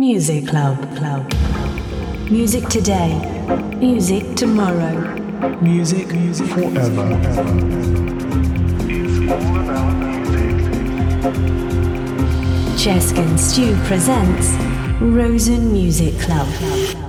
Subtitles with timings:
[0.00, 1.28] Music Club Club.
[2.30, 3.18] Music today.
[3.80, 4.94] Music tomorrow.
[5.60, 7.18] Music, music forever.
[7.18, 7.98] It's all music.
[12.78, 14.50] Cheskin Stew presents
[15.00, 17.07] Rozzen Music Club.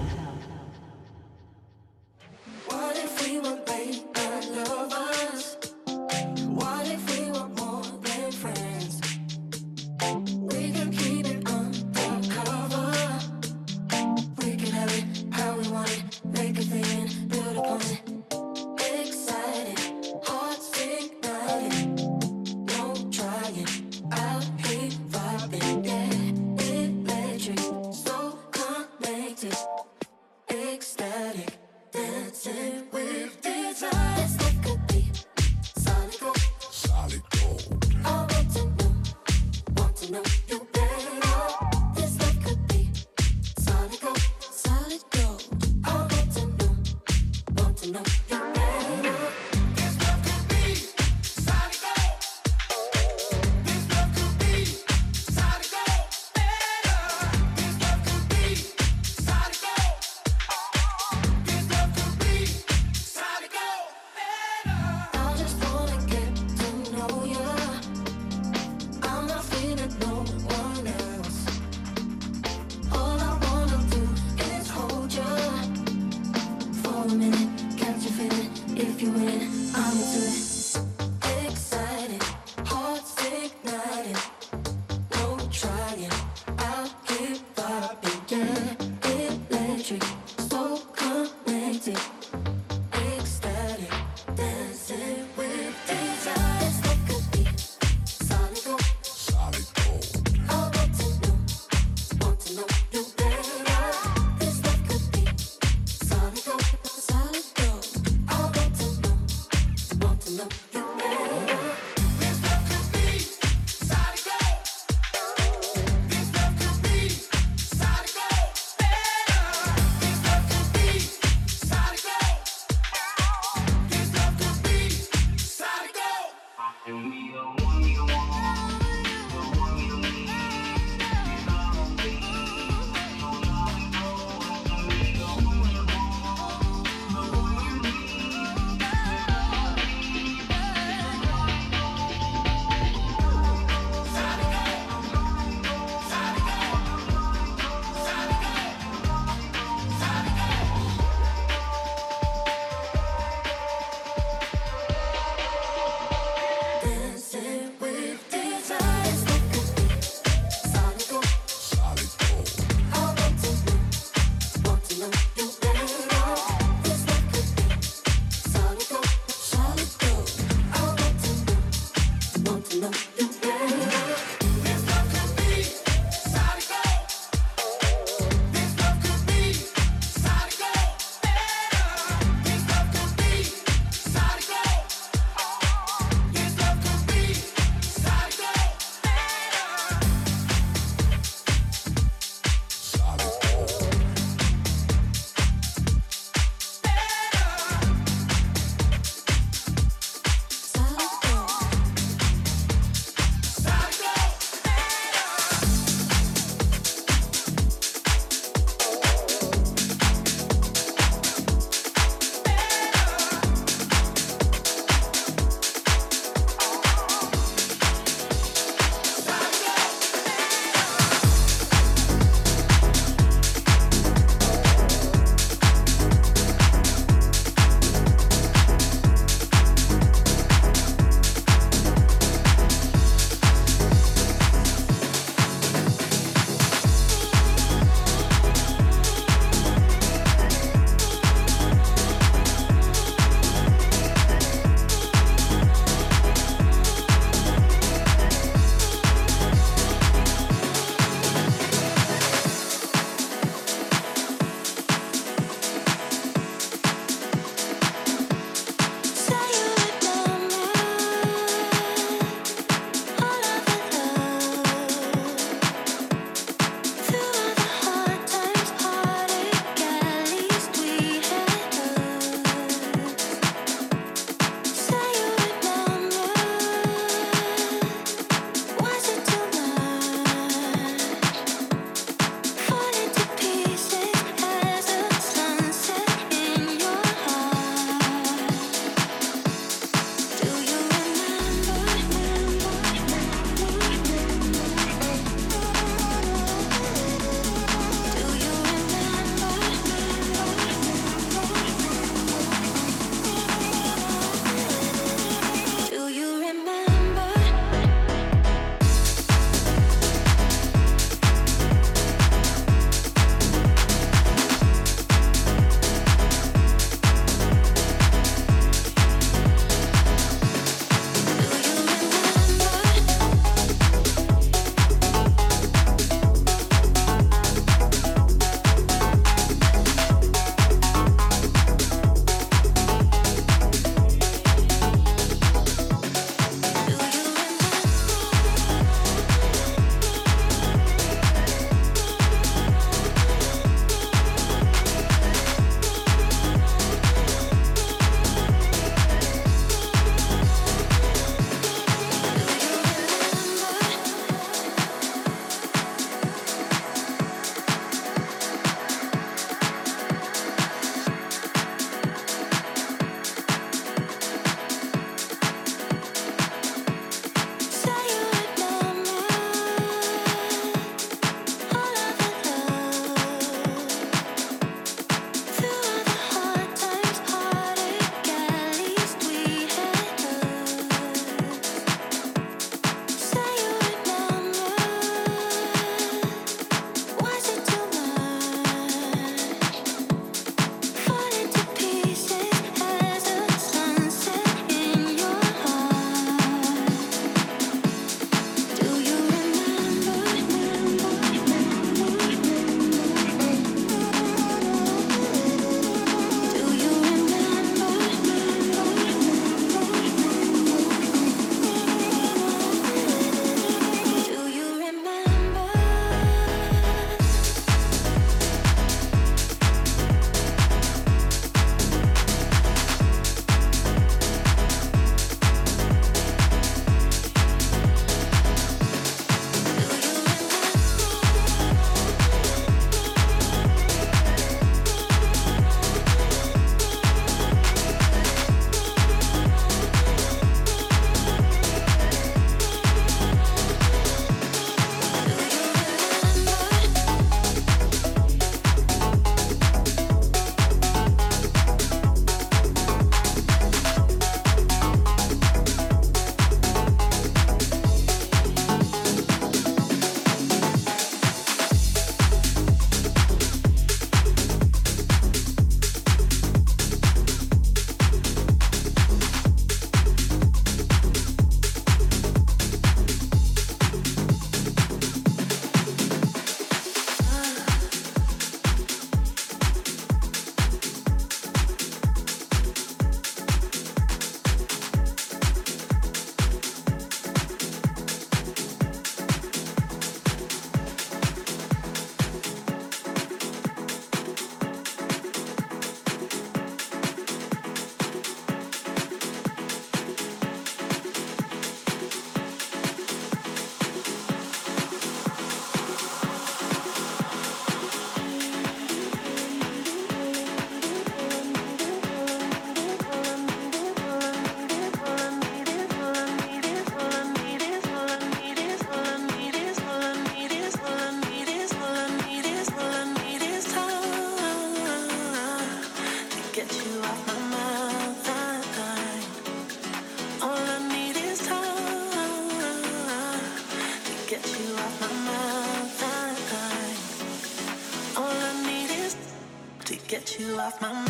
[540.70, 541.09] off my mind.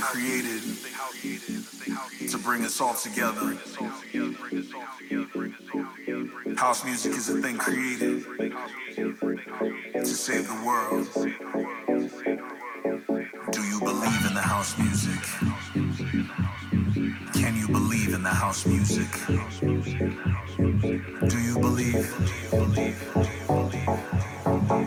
[0.00, 0.62] thing created
[2.30, 3.56] to bring us all together.
[6.56, 8.24] House music is a thing created
[9.94, 11.08] to save the world.
[13.52, 15.20] Do you believe in the house music?
[17.34, 19.08] Can you believe in the house music?
[21.28, 22.06] Do you believe?
[22.50, 23.12] Do you believe?
[23.14, 24.79] Do you believe?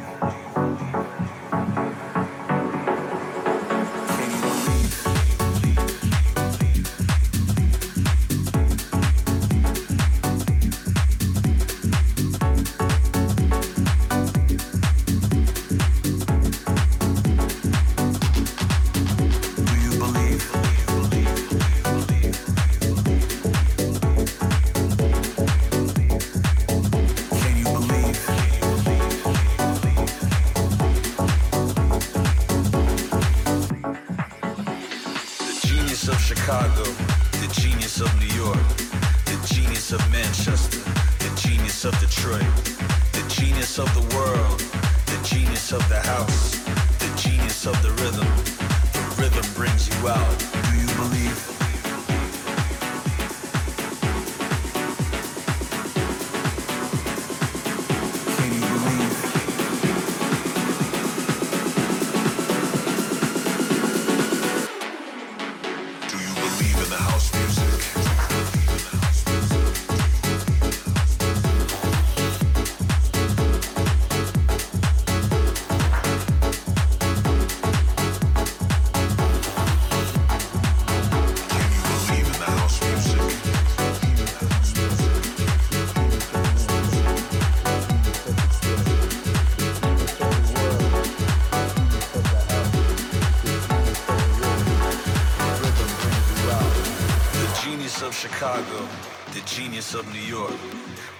[97.94, 98.88] Genius of Chicago,
[99.34, 100.58] the genius of New York,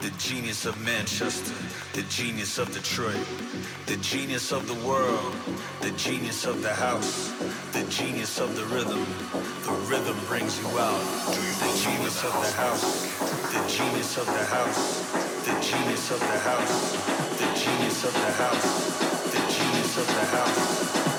[0.02, 1.54] the genius of Manchester,
[1.94, 3.28] the genius of Detroit,
[3.86, 5.36] the genius of the world,
[5.82, 7.32] the genius of the house,
[7.74, 9.06] the genius of the rhythm.
[9.66, 11.04] The rhythm brings you out.
[11.28, 13.20] The genius of the house,
[13.54, 15.12] the genius of the house,
[15.46, 16.92] the genius of the house,
[17.38, 21.13] the genius of the house, the genius of the house,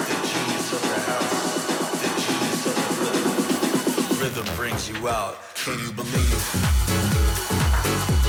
[4.25, 5.37] rhythm brings you out.
[5.54, 8.24] Can you believe?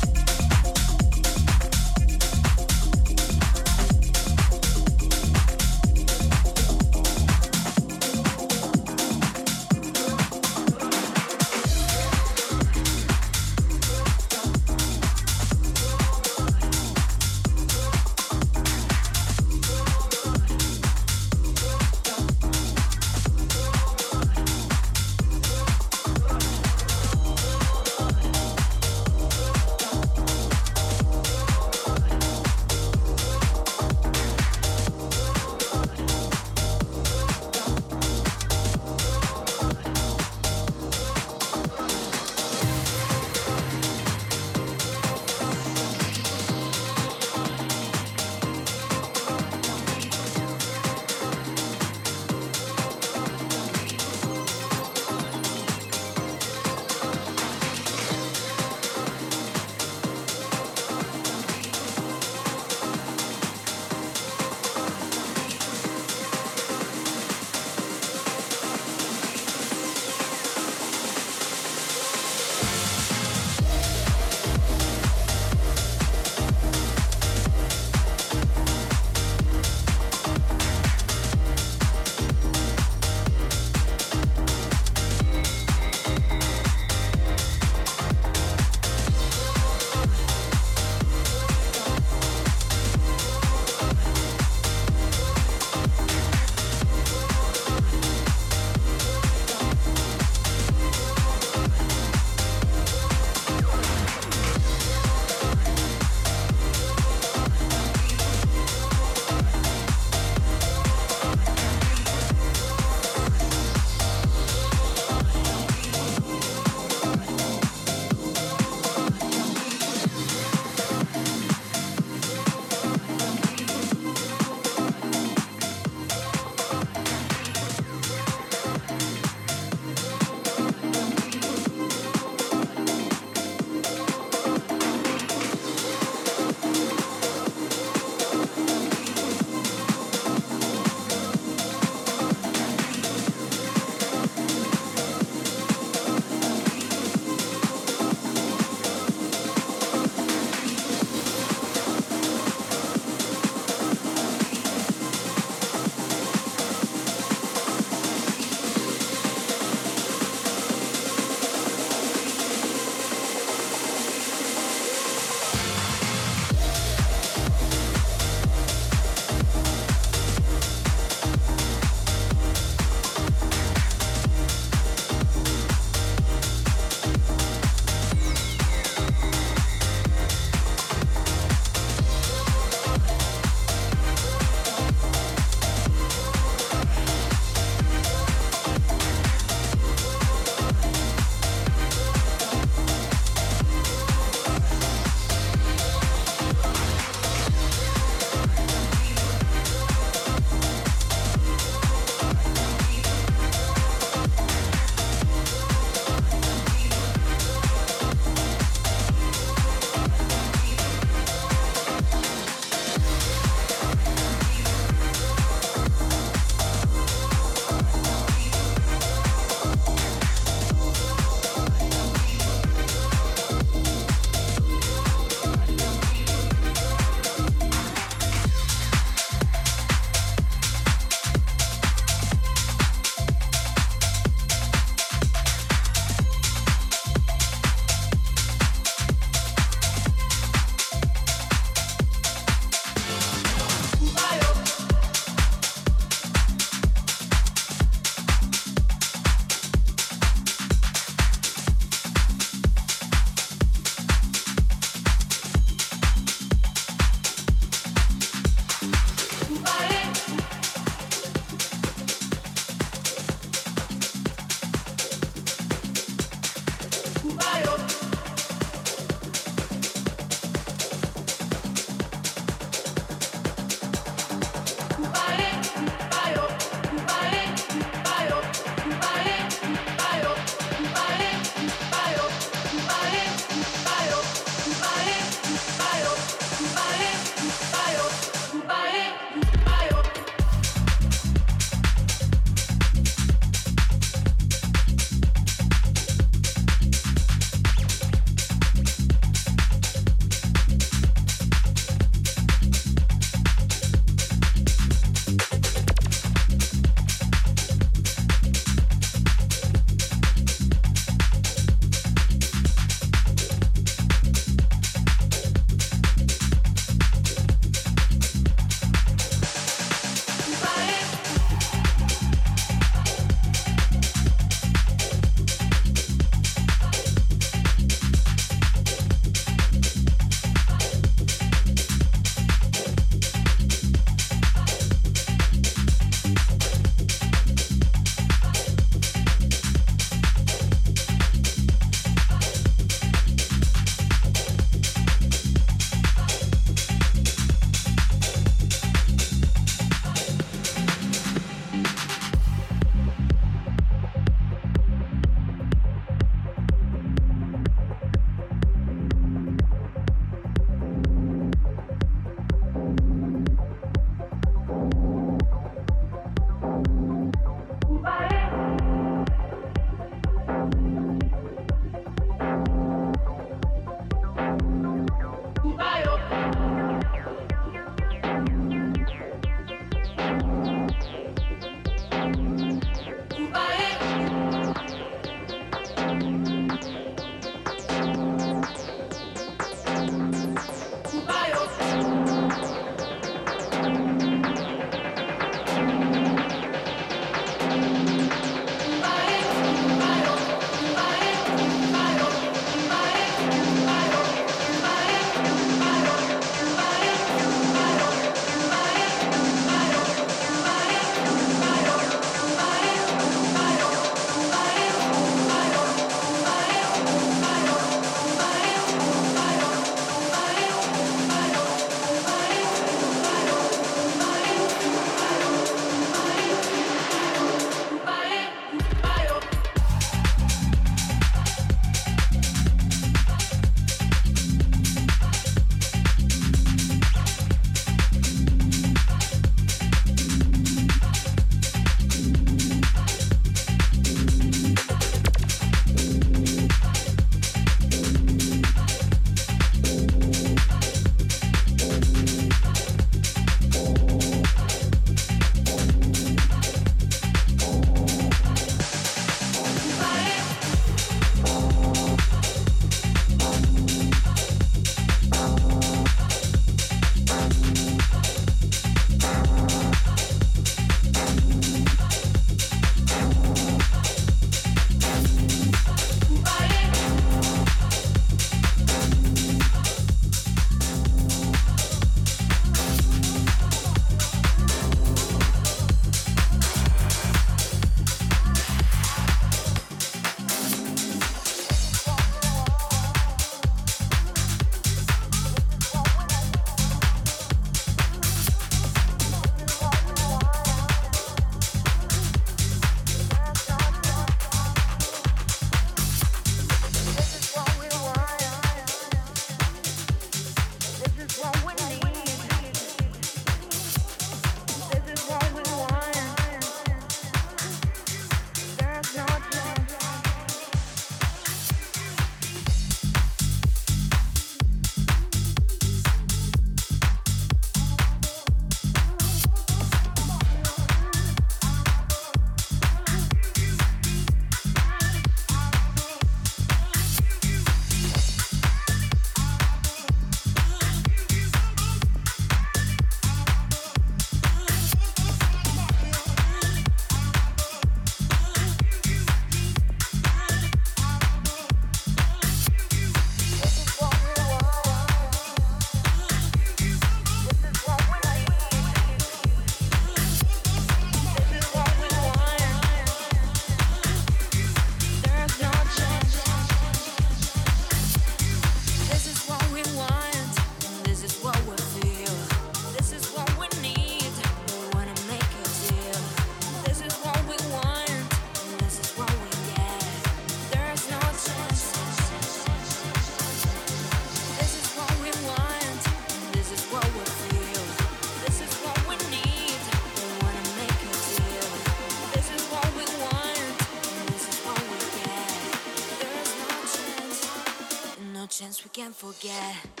[599.21, 600.00] Forget.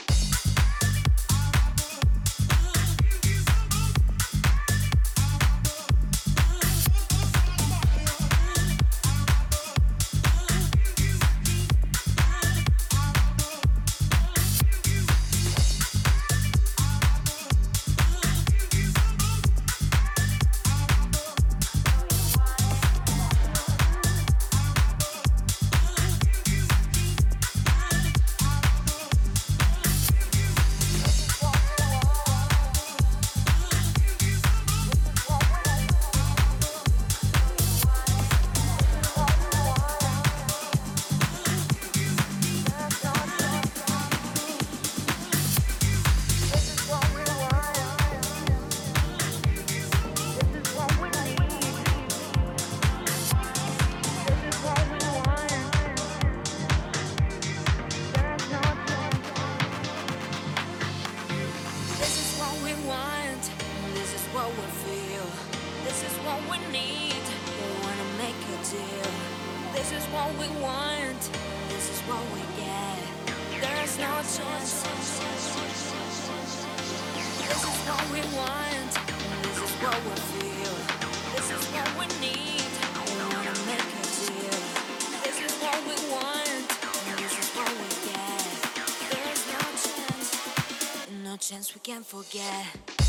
[91.41, 93.00] Chance we can't forget.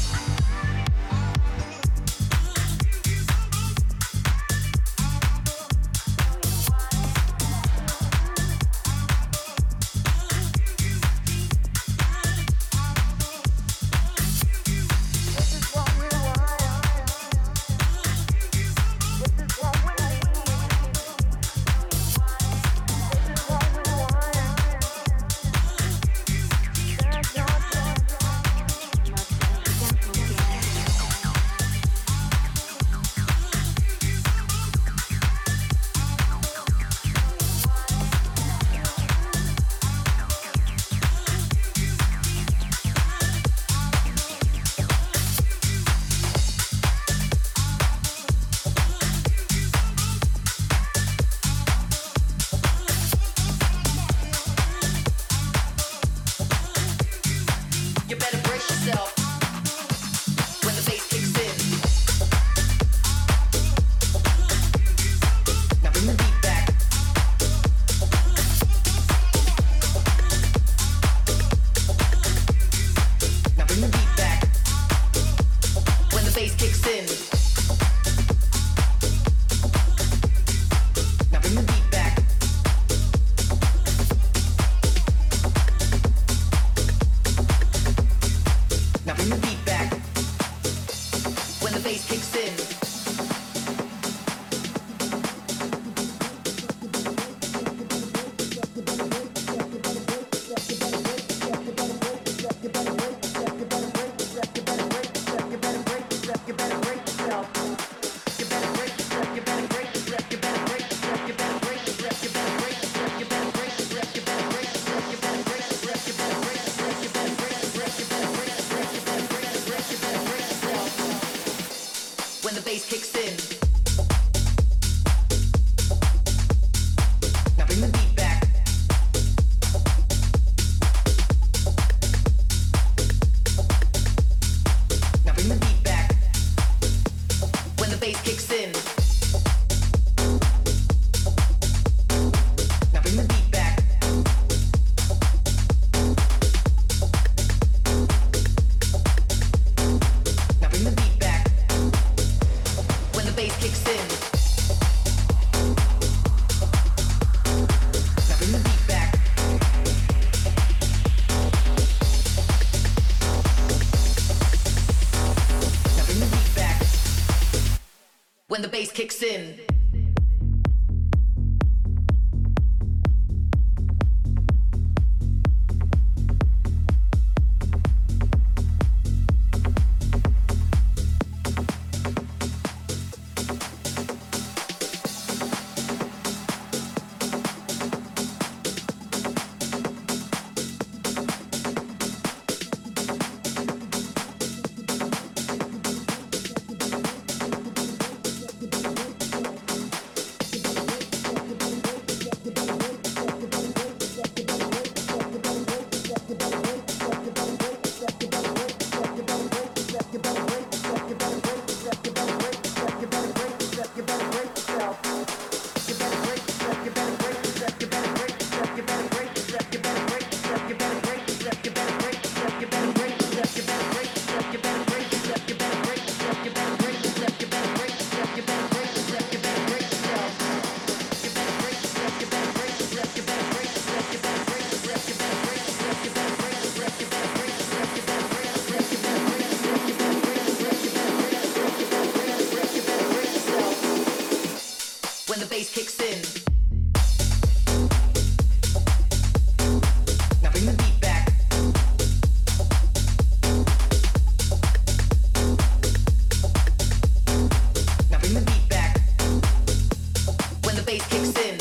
[260.98, 261.51] Bass kicks in.